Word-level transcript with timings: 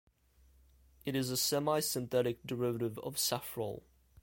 It 1.05 1.15
is 1.15 1.29
a 1.29 1.35
semisynthetic 1.35 2.37
derivative 2.47 2.97
of 3.03 3.17
safrole. 3.17 3.83